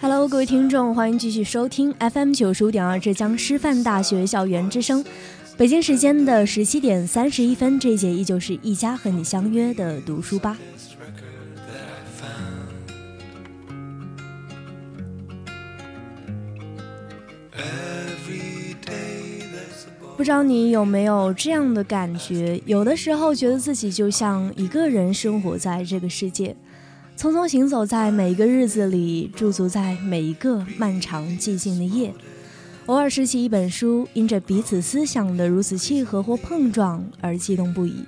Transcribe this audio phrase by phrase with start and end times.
[0.00, 5.04] Hello，各位听众，欢迎继续收听 FM 九十五点二浙江师范大学校园之声。
[5.56, 10.56] 北京时间的十七点三十一分，这一节依旧是一家和你相约的读书吧。
[20.20, 22.62] 不知道你有没有这样的感觉？
[22.66, 26.54] 有的时候觉得自己就像一个人生活在这个世界，
[27.16, 32.12] 匆匆行走在每一个日子里，驻足在每一个漫长寂静的夜。
[32.84, 38.04] 偶尔拾起一本书，因着彼此思想的如此契合或碰撞而激动不已。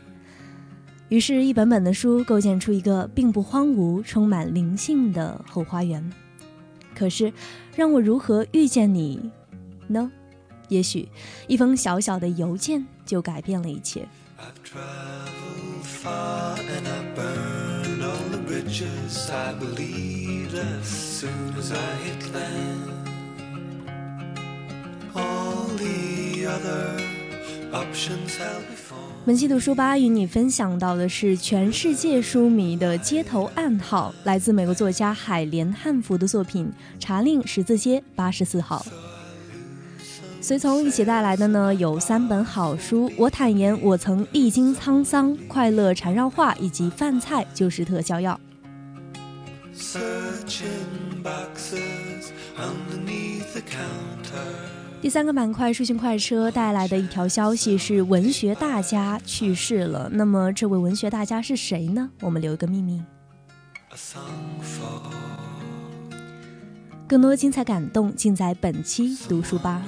[1.08, 6.12] 于是，一本本的书构建出一个并不荒芜、充满灵性的后花园。
[6.94, 7.32] 可是，
[7.74, 9.30] 让我如何遇见你
[9.88, 10.12] 呢？
[10.72, 11.06] 也许
[11.46, 14.08] 一封小小的邮件就改变了一切。
[29.24, 36.66] 本期读书吧与你分享到的是全世界书迷的街头暗号，来自美国作家海莲汉服的作品
[36.98, 38.84] 《查令十字街八十四号》。
[40.42, 43.08] 随从一起带来的呢，有三本好书。
[43.16, 48.38] 我坦言，我曾历经沧桑，快乐缠绕画以及饭菜就是特效药。
[55.00, 60.10] 第三个板块，书讯快车带来的一条消息是，文学大家去世了。
[60.12, 62.10] 那么，这位文学大家是谁呢？
[62.20, 63.00] 我们留一个秘密。
[67.06, 69.80] 更多精彩感动，尽在本期读书吧。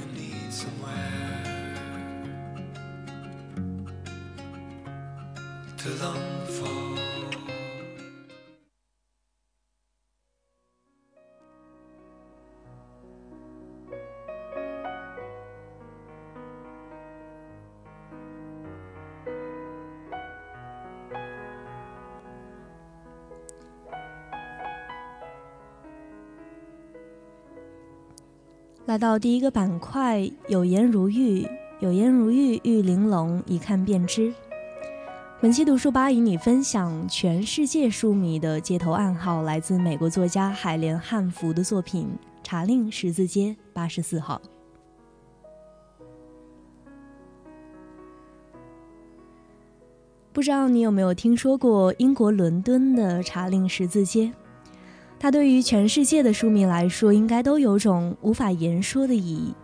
[28.87, 31.49] 来到第一个板块，有颜如玉，
[31.81, 34.33] 有颜如玉，玉玲珑，一看便知。
[35.45, 42.09] 本期读书吧与你分享全世界书迷的街头暗号，来自美国作家海莲汉服的作品
[42.43, 44.41] 《查令十字街八十四号》。
[50.33, 54.33] 不知道你有没有听说过英国伦敦的查令十字街？
[55.21, 59.55] 它对于全世界的书迷来说，应该都有种无法言说的意义。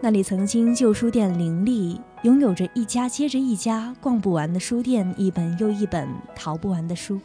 [0.00, 7.20] 那里曾经旧书店林立，拥有着一家接着一家逛不完的书店，一本又一本淘不完的书。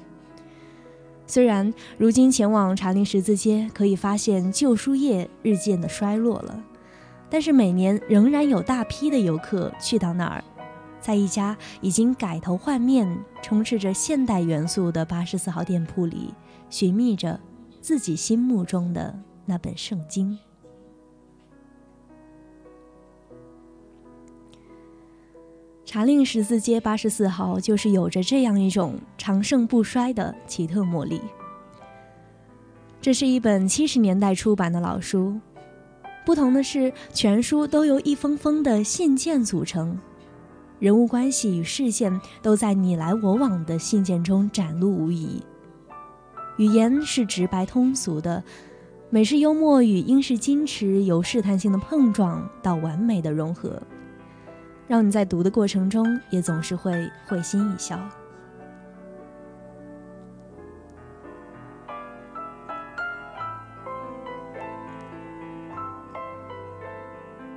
[1.27, 6.63] 虽然如今前往查令十字街，可以发现旧书业日渐的衰落了，
[7.29, 10.43] 但是每年仍然有大批的游客去到那儿，
[10.99, 16.33] 在一家已经改头换面、充斥着现代元素的八十四号店铺里。
[16.71, 17.39] 寻觅着
[17.81, 19.15] 自己心目中的
[19.45, 20.35] 那本圣经。
[25.85, 31.21] 查令十字街八十四号就是有着这样一种长盛不衰的奇特魔力。
[33.01, 35.37] 这是一本七十年代出版的老书，
[36.25, 39.99] 不同的是，全书都由一封封的信件组成，
[40.79, 45.43] 人物关系与事件都在你来我往的信件中展露无遗。
[46.57, 48.41] 语言是直白通俗的，
[49.09, 53.81] 美式幽默与英式矜持由试探性的碰撞到完美的融合，
[54.93, 57.99] 让你在读的过程中也总是会会心一笑。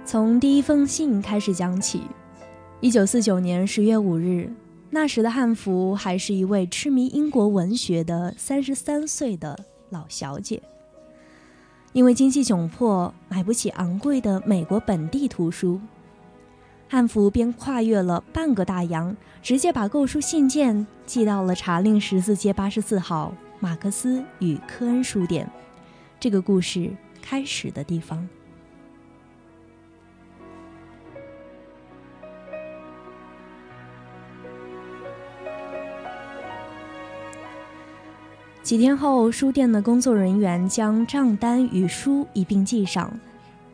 [0.02, 2.04] 从第一封信开始讲起。
[2.80, 4.50] 一九四九年十月五日，
[4.88, 9.58] 那时的汉服还是一位痴迷英国文学的三十三岁的
[9.90, 10.62] 老小姐。
[11.92, 15.78] 因为经济窘迫，买不起昂贵的美国本地图书，
[16.88, 25.50] 汉服便跨越了半个大洋，直接把购书信件寄到了查令十字街八十四号马克思与科恩书店。
[26.20, 26.90] 这个故事
[27.20, 28.28] 开始的地方。
[38.62, 43.16] 几天后，书店的工作人员将账单与书一并寄上，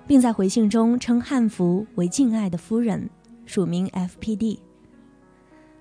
[0.06, 3.08] 并在回信中称汉服为“敬爱的夫人”，
[3.46, 4.60] 署名 F.P.D。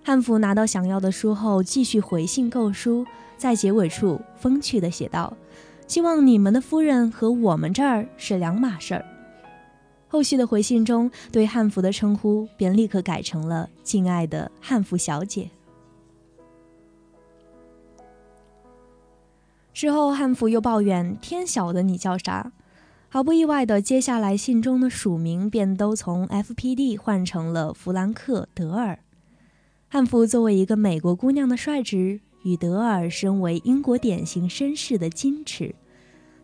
[0.03, 3.05] 汉服拿到想要的书后，继续回信购书，
[3.37, 5.35] 在结尾处风趣地写道
[5.87, 9.05] ：“希望你们的夫人和我们这儿是两码事儿。”
[10.07, 15.49] 后续的回信中，对汉服的称呼便立刻改成了“敬爱的汉服小姐”。
[19.73, 22.51] 之后，汉服又抱怨：“天晓得你叫啥？”
[23.13, 28.99] 毫不意外的，接下来信中的署名便都从 F.P.D 换成了弗兰克·德尔。
[29.89, 35.75] 汉服作为一个美国姑娘的率直，与德尔身为英国典型绅士的矜持，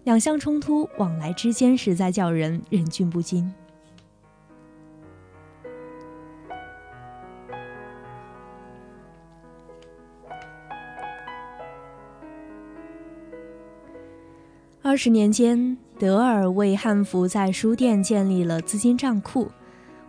[0.04, 3.50] 两相冲突，往来之间实在叫人忍俊不禁。
[14.81, 19.49] 二十年间，德尔为汉服在书店建立了资金账库，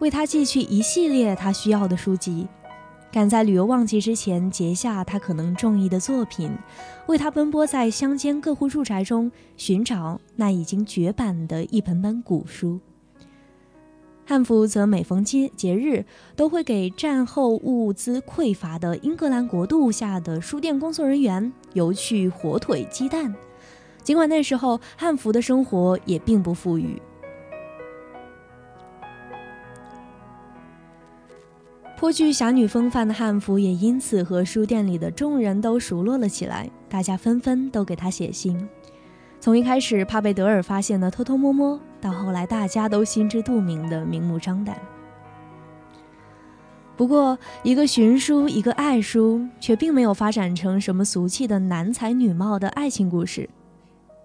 [0.00, 2.46] 为他寄去一系列他需要的书籍，
[3.10, 6.50] 赶在旅游旺季之前结下他可能中意的作品，
[7.06, 12.78] 为他奔波在乡间各户住宅中寻找那已经绝版的一本本古书。
[14.26, 16.04] 汉服则每逢节节日，
[16.36, 23.34] 都会给战后物资匮乏的英格兰国度下的书店工作人员邮去火腿、鸡蛋。
[24.08, 26.98] 尽管那时候汉服的生活也并不富裕，
[31.98, 36.70] 颇具侠女风范的汉服也因此和书店里的众人都熟络了起来。
[36.88, 38.66] 大家纷纷都给他写信，
[39.40, 44.74] 从一开始怕被德尔发现的偷偷摸摸，到后来大家都心知肚明的明目张胆。
[46.96, 53.46] 不过，一个寻书，一个爱书，却并没有发展成什么俗气的男才女貌的爱情故事。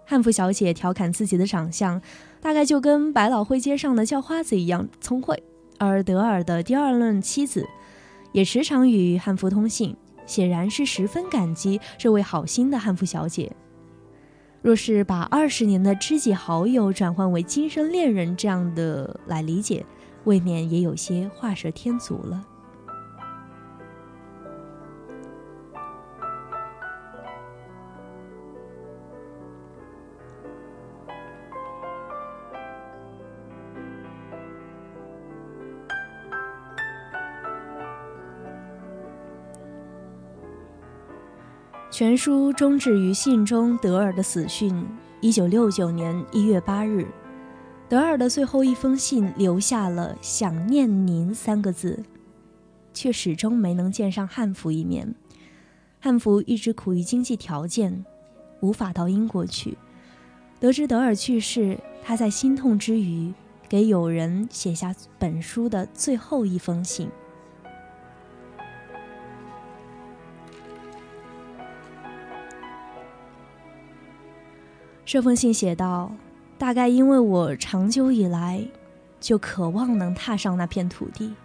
[0.05, 2.01] 汉服小姐调侃自己的长相，
[2.41, 5.41] 大概就跟百老汇街上的叫花子一样聪慧。
[5.79, 7.67] 而德尔的第二任妻子，
[8.31, 9.95] 也时常与汉服通信，
[10.25, 13.51] 显然是十分感激这位好心的汉服小姐。
[14.61, 19.85] 若是把二十年的知己好友转换为今生恋人这样的来理解，
[20.23, 22.47] 未免也有些画蛇添足了。
[41.93, 44.73] 全书终止于信中德尔的死讯。
[45.21, 47.05] 一九六九年一月八日，
[47.87, 52.01] 德尔的最后一封信留下了“想念您”三个字，
[52.95, 55.13] 却始终没能见上汉服一面。
[55.99, 58.03] 汉服一直苦于经济条件，
[58.61, 59.77] 无法到英国去。
[60.59, 63.31] 得知德尔去世，他在心痛之余，
[63.69, 67.07] 给友人写下本书的最后一封信。
[75.13, 76.11] 这封信写道
[76.57, 78.67] ：“大概因为我长久以来
[79.19, 81.35] 就渴望能踏上那片土地。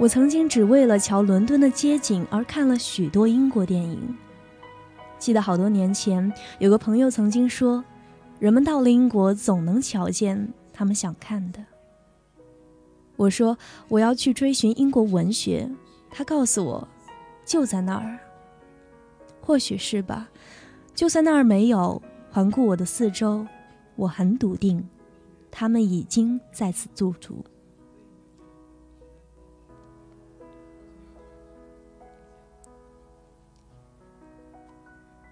[0.00, 4.16] 我曾经只为了瞧伦敦的街景而看了许多英国电影。
[5.16, 7.84] 记得好多年前，有个朋友曾经说，
[8.40, 11.64] 人们到了英国总能瞧见他们想看的。
[13.14, 13.56] 我说
[13.86, 15.70] 我要去追寻英国文学，
[16.10, 16.88] 他告诉我，
[17.44, 18.18] 就在那儿。
[19.40, 20.28] 或许是吧。”
[20.98, 23.46] 就算那儿没有，环顾我的四周，
[23.94, 24.84] 我很笃定，
[25.48, 27.44] 他们已经在此驻足。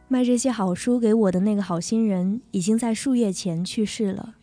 [0.07, 4.37] 卖这些好书给我的那个好心人，已经在数月前去世了。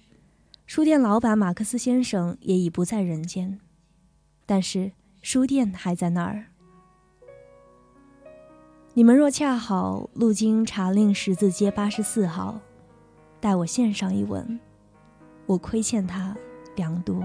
[0.65, 3.61] 书店老板马克思先生也已不在人间。
[4.45, 6.47] 但是书店还在那儿。
[8.95, 12.59] 你们若恰好路经茶令十字街八十四号，
[13.41, 14.59] 待我献上一吻，
[15.47, 16.37] 我亏欠他
[16.75, 17.23] 良多。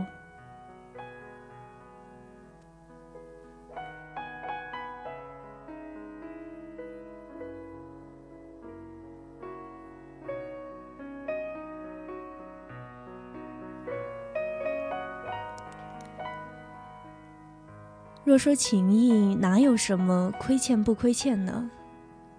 [18.28, 21.70] 若说情谊，哪有什么亏欠不亏欠呢？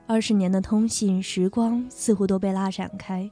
[0.05, 3.27] 二十年的通信时光似乎都被拉展开，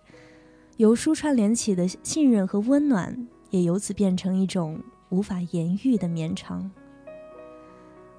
[0.78, 6.72] 由书串联起的信任和温暖，也由此变成一种无法言喻的绵长。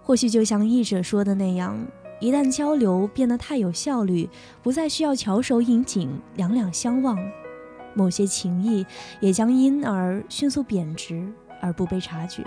[0.04, 1.76] 或许就像译者说的那样，
[2.20, 4.30] 一旦交流变得太有效率，
[4.62, 7.18] 不再需要翘首引颈、两两相望，
[7.92, 8.86] 某些情谊
[9.18, 11.26] 也将因而迅速贬值
[11.60, 12.46] 而不被察觉。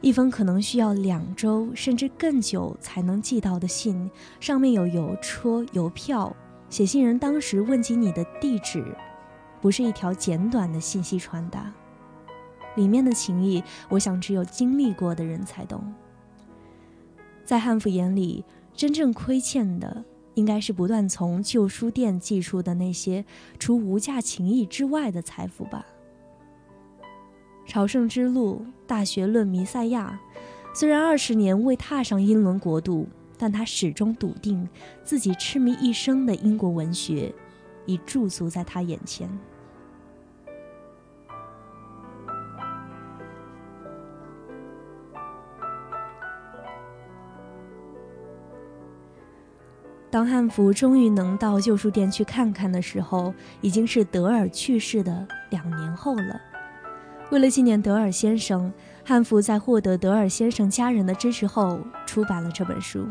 [0.00, 6.34] 一封可能需要两周甚至更久才能寄到的信，上面有邮戳、邮票，
[6.70, 8.84] 写信人当时问及你的地址，
[9.60, 11.72] 不是一条简短的信息传达。
[12.76, 15.92] 里面的情谊，我想只有经历过的人才懂。
[17.44, 23.24] 在汉服眼里，真正亏欠的，应该是不断从旧书店寄出的那些
[23.58, 25.84] 除无价情谊之外的财富吧。
[27.68, 30.18] 朝圣之路，大学论弥赛亚。
[30.72, 33.06] 虽然二十年未踏上英伦国度，
[33.36, 34.66] 但他始终笃定
[35.04, 37.30] 自己痴迷一生的英国文学，
[37.84, 39.28] 已驻足在他眼前。
[50.10, 56.40] 当汉服终于能到旧书店去看看的时候，已经是德尔去世的两年后了。
[57.30, 58.72] 为了纪念德尔先生，
[59.04, 63.06] 汉服在获得德尔先生家人的支持后，出版了这本书。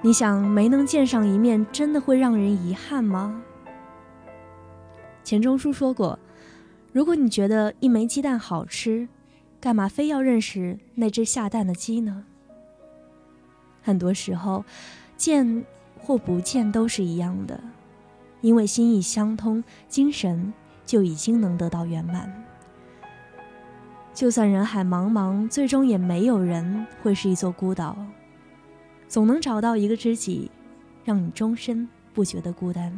[0.00, 3.42] 你想，没能见上一面，真的会让人遗憾吗？
[5.22, 6.18] 钱钟书说过
[6.90, 9.08] ：“如果你觉得一枚鸡蛋好吃，
[9.60, 12.24] 干嘛非要认识那只下蛋的鸡呢？”
[13.82, 14.64] 很多时候，
[15.16, 15.64] 见
[15.98, 17.60] 或不见都是一样的，
[18.40, 20.52] 因为心意相通，精神。
[20.92, 22.30] 就已经能得到圆满。
[24.12, 27.96] 就算人海茫茫，最终也没有人会是一座孤岛，
[29.08, 30.50] 总能找到一个知己，
[31.02, 32.92] 让你终身不觉得孤单。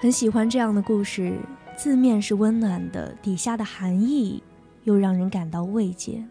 [0.00, 1.38] 很喜欢这样的故事，
[1.76, 4.42] 字面是温暖的，底下的含义
[4.82, 6.24] 又让人感到慰藉。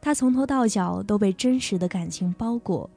[0.00, 2.88] 它从头到脚都被真实的感情包裹，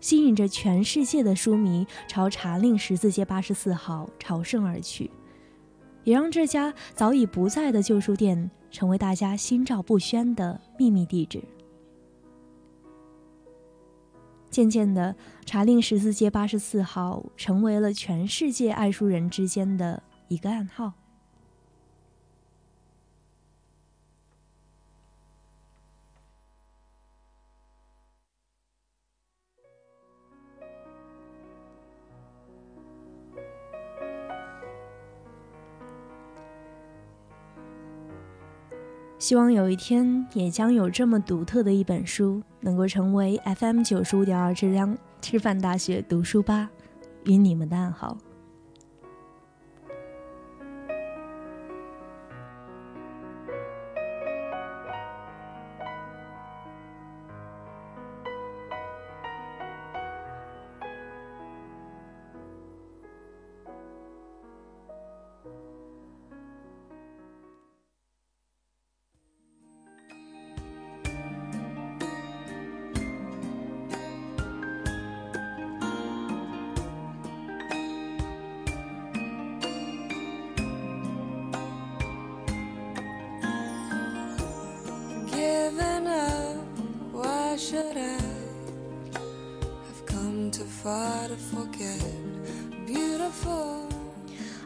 [0.00, 5.10] 吸引着全世界的书迷朝茶令十字街八十四号朝圣而去，
[6.04, 11.42] 也让这家早已不在的旧书店成为大家心照不宣的秘密地址。
[14.50, 15.14] 渐渐的，
[15.44, 20.94] 茶令十字街八十四号成为了全世界爱书人之间的一个暗号。
[39.18, 46.70] 希望有一天，也将有这么独特的一本书，能够成为 FM 九十五点二质量师范大学读书吧，
[47.24, 48.16] 与你们的暗号。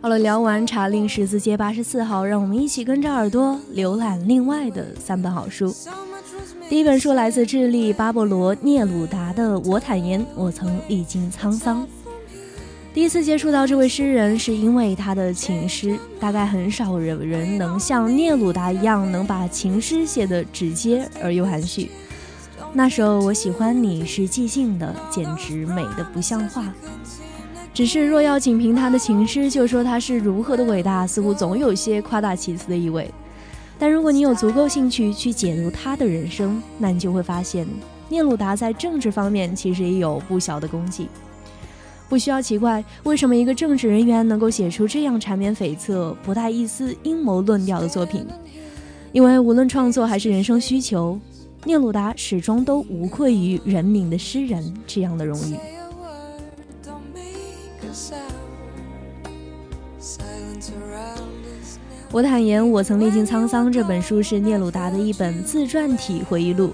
[0.03, 5.73] 好了，聊完茶令十字街八十四号，让我们一起跟着耳朵浏览另外的三本好书。
[6.69, 11.85] 第一本书来自智利巴勃罗聂鲁达的《我坦言，我曾历经沧桑》。
[12.93, 15.97] 第一次接触到这位诗人，是因为他的情诗。
[16.19, 21.93] 大概很少有人能像聂鲁达一样，能把情诗写得直接而又含蓄。
[22.73, 26.75] 那首我喜欢你是即兴的，简直美得不像话。
[27.83, 33.11] 只是若要仅凭他的情诗就说他是如何的伟大，似乎总有些夸大其词的意味。
[33.77, 37.67] 但如果你有足够兴趣去解读他的人生，那你就会发现，
[38.09, 41.09] 聂鲁达在政治方面其实也有不小的功绩。
[42.09, 48.25] 不需要奇怪，为什么一个政治人员能够写出这样缠绵悱恻、不带一丝阴谋论调的作品？
[49.11, 51.19] 因为无论创作还是人生需求，
[51.65, 55.57] 聂鲁达始终都无愧于“人民的诗人”这样的荣誉。
[62.13, 63.73] 我坦言，我曾历经沧桑。
[63.73, 66.71] 这本书是聂鲁达的一本自传体回忆录。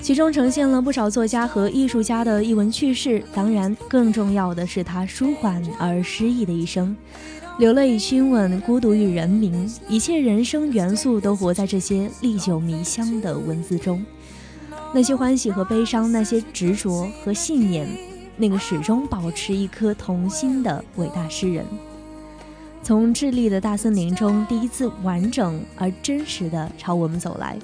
[0.00, 6.96] 其中呈现了不少作家和艺术家的译文趣事，当然，更重要的是他舒缓而诗意的一生，
[7.58, 14.00] 流泪与亲吻，孤独与人民，一切人生元素都活在这些历久弥香的文字中。
[14.94, 17.88] 那些欢喜和悲伤，那些执着和信念，
[18.36, 21.66] 那个始终保持一颗童心的伟大诗人，
[22.88, 27.54] 从智利的大森林中第一次完整而真实的朝我们走来，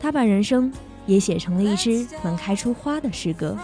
[0.00, 0.72] 他把人生。
[1.06, 3.56] 也写成了一支能开出花的诗歌。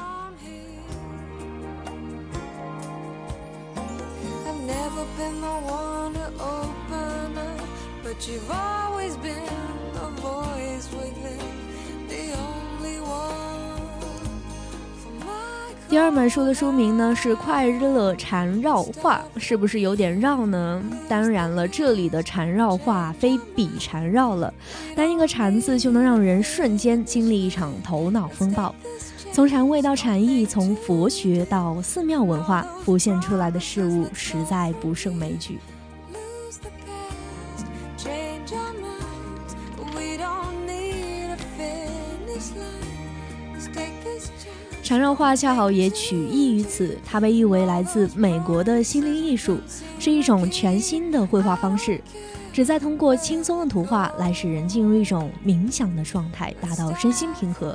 [15.86, 20.82] 第二本书的书名呢是《快乐缠绕画》，是不是有点绕呢？
[21.08, 24.52] 当然了，这里的缠绕画非笔缠绕了，
[24.96, 28.74] 单一个缠字就能让人瞬间经历一场头脑风暴。
[29.32, 35.58] 从禅味到禅意，从佛学到寺庙文化，浮现出来的事物实在不胜枚举。
[44.84, 49.56] 缠绕画恰好也取意于此，它被誉为来自美国的心灵艺术，
[49.98, 51.98] 是一种全新的绘画方式，
[52.52, 57.74] 旨在通过轻松的图画来使人进入一种冥想的状态，达到身心平和。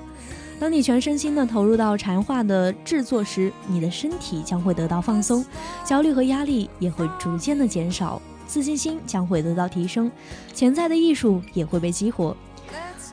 [0.59, 5.43] 当你全身心的投入到禅画的制作时，你的身体将会得到放松，
[5.83, 10.11] 焦虑和压力也会逐渐的减少，自信心将会得到提升，
[10.53, 12.37] 潜在的艺术也会被激活，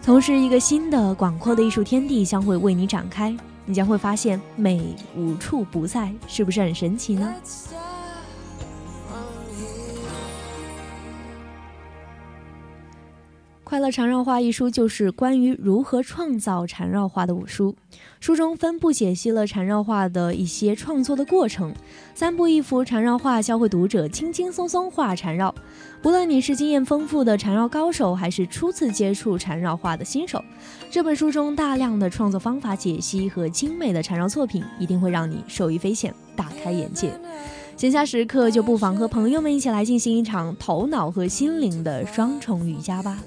[0.04, 3.35] 同时一个新的广阔的艺术天地将会为你展开。
[3.66, 4.81] 你将会发现美
[5.16, 7.35] 无处不在，是不是很神奇呢？
[13.68, 17.74] 《快乐缠绕画》一书就是关于如何创造缠绕画的五书，
[18.20, 21.74] 书中分步解析了缠绕画的一些创作的过程，
[22.14, 25.52] 三步一幅缠绕画教会读者轻轻松松画缠绕。
[26.00, 30.40] 不论你是经验丰富的缠绕高手，还是初次接触缠绕画的新手，
[30.88, 37.11] 这本书中大量的创作方法解析和精美的缠绕作品，一定会让你受益匪浅，大开眼界。
[37.76, 43.18] 闲暇时刻就不妨和朋友们一起来进行一场头脑和心灵的双重瑜伽吧。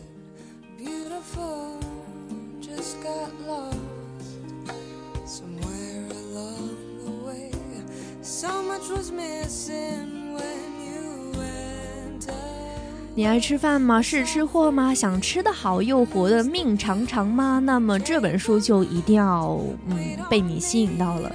[13.16, 14.02] 你爱吃饭吗？
[14.02, 14.94] 是吃货吗？
[14.94, 17.60] 想吃得好又活得命长长吗？
[17.60, 19.98] 那么这本书就一定要嗯
[20.30, 21.30] 被你吸引到了，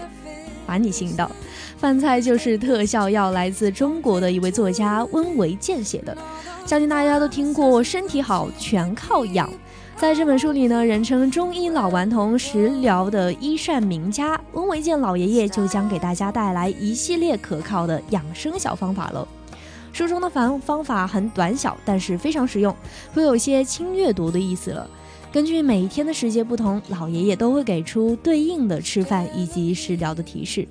[0.65, 1.31] 把你吸引到。
[1.77, 6.17] 饭菜就是特效药，来自中国的一位作家温维健写的，
[6.65, 9.53] 相信大家都听过，身体好全靠养。
[9.97, 19.27] 在这本书里呢，人称中医老顽童、食疗的医膳名家温维健老爷爷就将给大家带来一系列可靠的养生小方法了。
[19.93, 22.75] 书中的方方法很短小，但是非常实用，
[23.15, 24.89] 会有些轻阅读的意思了。
[25.33, 30.67] 根据每一天的时节不同，老爷爷都会给出对应的吃饭以及食疗的提示。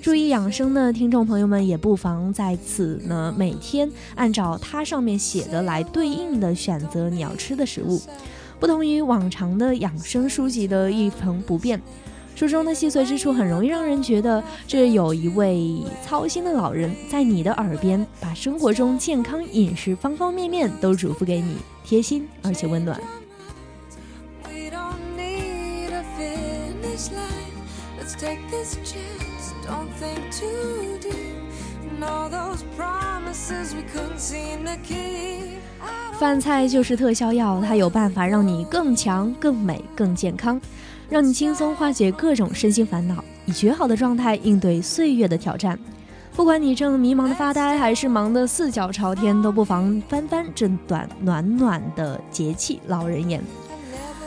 [0.00, 8.00] 注意养生的听众朋友们也不妨在此呢，每天按照它上面写的来对应的选择你要吃的食物。
[8.60, 11.80] 不同于往常的养生书籍的一成不变。
[12.34, 23.00] 书中的细碎之处很容易让人觉得，这有一位操心的老人在你的耳边，把生活中健康饮食方方面面都嘱咐给你，贴心而且温暖。
[36.18, 40.60] 饭菜就是特效药，它有办法让你更强、更美、更健康。
[41.08, 45.78] 让你轻松化解各种身心烦恼，以绝好的状态应对岁月的挑战。
[46.36, 53.42] 不管你正迷茫的发呆，还是忙得四脚朝天，都不妨翻翻这短暖暖的节气老人言。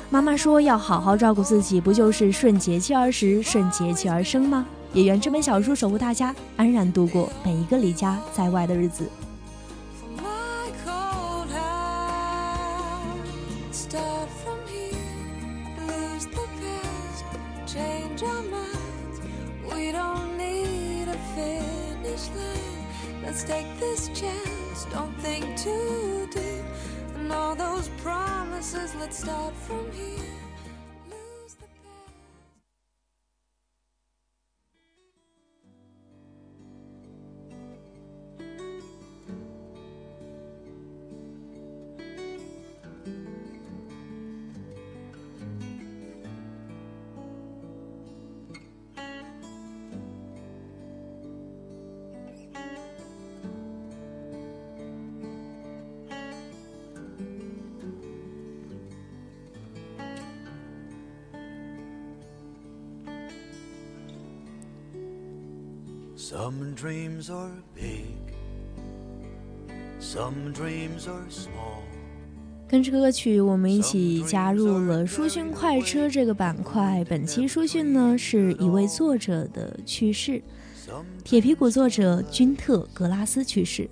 [0.09, 4.65] 妈妈说要好好照顾自己，不就是顺节气而食，顺节气而生吗？
[4.93, 9.09] 也愿这本小书守护大家安然度过每一个离家在外的日子。
[66.31, 68.05] Don't think too deep.
[69.67, 71.83] And all those promises, let's start from here.
[72.69, 77.03] 跟着歌曲，我们一起加入了书讯快车这个板块。
[77.09, 80.41] 本期书讯呢，是一位作者的去世，
[81.21, 83.89] 铁皮鼓作者君特·格拉斯去世。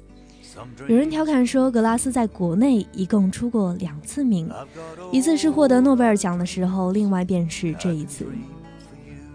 [0.88, 4.50] 有人调侃说，格拉斯在国内一共出过两次名，
[5.12, 8.26] 一次是获得诺贝尔奖的时候，另外便是这一次。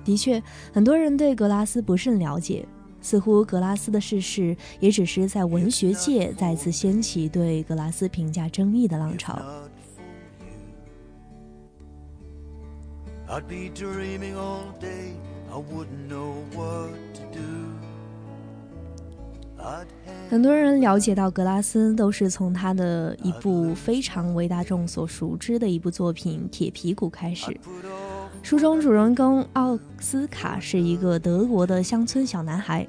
[0.07, 2.67] 的确，很多人对格拉斯不甚了解。
[3.05, 9.39] 似乎格拉斯的逝世也只是在文学界再次掀起对格拉斯评价争议的浪潮。
[20.31, 27.55] 很多人了解到格拉斯，都是从他的一部非常为大众所熟知的一部作品《铁皮鼓》开始。
[28.45, 32.87] 书中主人公奥斯卡是一个德国的乡村小男孩，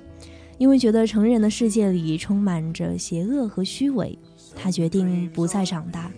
[0.57, 4.19] 因为觉得成人的世界里充满着邪恶和虚伪，
[4.53, 6.11] 他决定不再长大。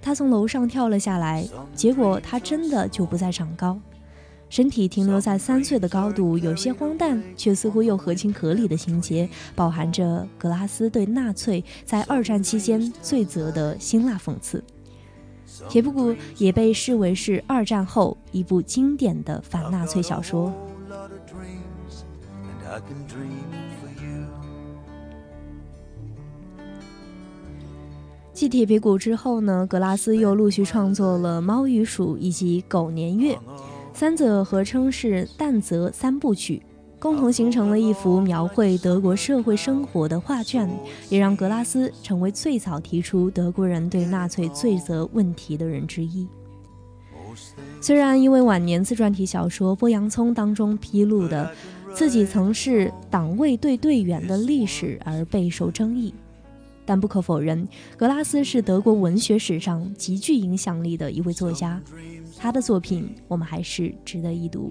[0.00, 3.76] 他从楼上跳了下来，结果他真的就不再长高，
[4.48, 14.58] 身体停留在三岁的高度，有些荒诞，却似乎又合情合理的情节，饱含着格拉斯对纳粹在二战期间罪责的辛辣讽刺。
[15.68, 20.52] 《铁皮鼓》也被视为是二战后一部经典的反纳粹小说。
[28.32, 33.34] 继《铁皮鼓》之后呢，格拉斯又陆续创作了《猫与鼠》以及《狗年月》，
[33.92, 36.62] 三者合称是“淡泽三部曲”。
[37.00, 40.68] 共同形成了一幅描绘德国社会生活的画卷，
[41.08, 46.28] 也让格拉斯成为最早提出德国人对纳粹罪责问题的人之一。
[47.80, 51.50] 虽然因为晚年自传体小说《剥洋葱》当中披露的
[51.94, 56.12] 自己曾是党卫队队员的历史而备受争议，
[56.84, 61.80] 但不可否认，格拉斯是德国文学史上极具影响力的一位作家。
[62.36, 64.70] 他的作品，我们还是值得一读。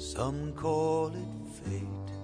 [0.00, 2.19] Some call it happy,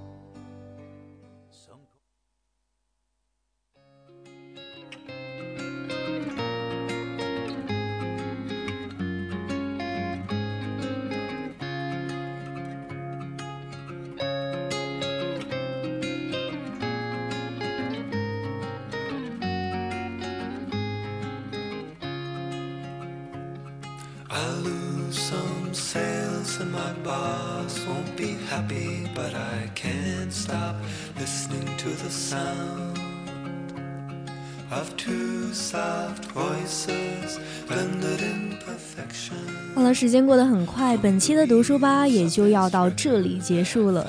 [39.96, 44.06] 时间过得很快，本期的读书吧也就要到这里结束了。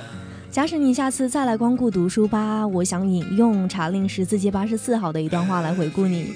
[0.52, 6.34] 假使你下次再来光顾读书吧，我想引用查令十字街八十四号的一段话来回顾你。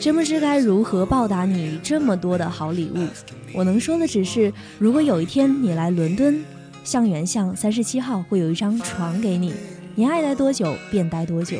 [0.00, 3.04] 真不知该如何报答你这么多的好礼物。
[3.52, 6.40] 我能说的只是，如果有一天你来伦敦，
[6.84, 9.52] 向原巷三十七号会有一张床给你，
[9.96, 11.56] 你爱待多久便待多久。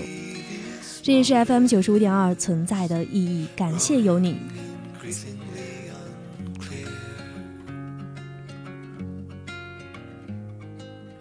[1.02, 3.48] 这也是 FM 九十五点二存在的意义。
[3.56, 4.36] 感谢有你。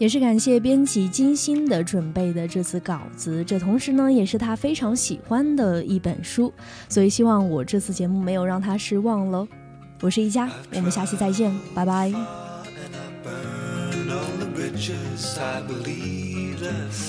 [0.03, 6.53] 也是感谢编辑精心的准备的这次稿子，这同时呢也是他非常喜欢的一本书，
[6.89, 9.47] 所以希望我这次节目没有让他失望喽。
[10.01, 12.11] 我是一佳，我们下期再见，拜拜。